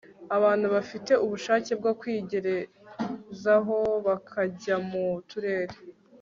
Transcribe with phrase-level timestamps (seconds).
[0.37, 5.75] abantu bafite ubushake bwo kwigerezaho bakajya mu turere